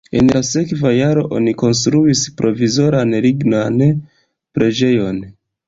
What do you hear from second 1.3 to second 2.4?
oni konstruis